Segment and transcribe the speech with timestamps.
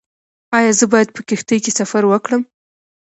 [0.57, 2.41] ایا زه باید په کښتۍ کې سفر وکړم؟